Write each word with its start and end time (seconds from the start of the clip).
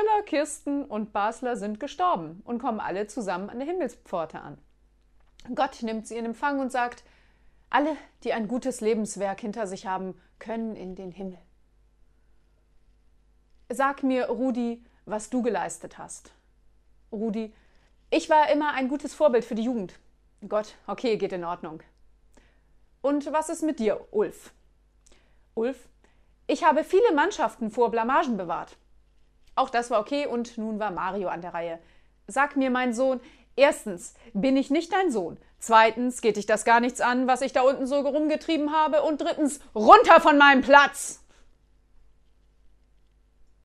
Köller, 0.00 0.22
Kirsten 0.22 0.84
und 0.84 1.12
Basler 1.12 1.56
sind 1.56 1.78
gestorben 1.78 2.40
und 2.46 2.58
kommen 2.58 2.80
alle 2.80 3.06
zusammen 3.06 3.50
an 3.50 3.58
der 3.58 3.68
Himmelspforte 3.68 4.40
an. 4.40 4.56
Gott 5.54 5.82
nimmt 5.82 6.06
sie 6.06 6.16
in 6.16 6.24
Empfang 6.24 6.58
und 6.58 6.72
sagt, 6.72 7.04
alle, 7.68 7.94
die 8.24 8.32
ein 8.32 8.48
gutes 8.48 8.80
Lebenswerk 8.80 9.40
hinter 9.40 9.66
sich 9.66 9.86
haben, 9.86 10.18
können 10.38 10.74
in 10.74 10.94
den 10.94 11.12
Himmel. 11.12 11.38
Sag 13.68 14.02
mir, 14.02 14.30
Rudi, 14.30 14.82
was 15.04 15.28
du 15.28 15.42
geleistet 15.42 15.98
hast. 15.98 16.32
Rudi, 17.12 17.52
ich 18.08 18.30
war 18.30 18.50
immer 18.50 18.72
ein 18.72 18.88
gutes 18.88 19.12
Vorbild 19.12 19.44
für 19.44 19.54
die 19.54 19.64
Jugend. 19.64 19.98
Gott, 20.48 20.76
okay, 20.86 21.18
geht 21.18 21.32
in 21.32 21.44
Ordnung. 21.44 21.82
Und 23.02 23.30
was 23.32 23.50
ist 23.50 23.62
mit 23.62 23.78
dir, 23.78 24.00
Ulf? 24.12 24.54
Ulf, 25.54 25.88
ich 26.46 26.64
habe 26.64 26.84
viele 26.84 27.12
Mannschaften 27.14 27.70
vor 27.70 27.90
Blamagen 27.90 28.38
bewahrt. 28.38 28.78
Auch 29.60 29.68
das 29.68 29.90
war 29.90 30.00
okay 30.00 30.24
und 30.24 30.56
nun 30.56 30.78
war 30.78 30.90
Mario 30.90 31.28
an 31.28 31.42
der 31.42 31.52
Reihe. 31.52 31.78
Sag 32.26 32.56
mir, 32.56 32.70
mein 32.70 32.94
Sohn, 32.94 33.20
erstens, 33.56 34.14
bin 34.32 34.56
ich 34.56 34.70
nicht 34.70 34.90
dein 34.90 35.10
Sohn? 35.10 35.36
Zweitens, 35.58 36.22
geht 36.22 36.38
dich 36.38 36.46
das 36.46 36.64
gar 36.64 36.80
nichts 36.80 37.02
an, 37.02 37.26
was 37.26 37.42
ich 37.42 37.52
da 37.52 37.60
unten 37.60 37.86
so 37.86 37.96
rumgetrieben 37.96 38.72
habe? 38.72 39.02
Und 39.02 39.20
drittens, 39.20 39.60
runter 39.74 40.18
von 40.22 40.38
meinem 40.38 40.62
Platz! 40.62 41.19